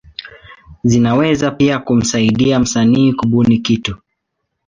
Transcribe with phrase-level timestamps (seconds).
[0.83, 3.95] Zinaweza pia kumsaidia msanii kubuni kitu.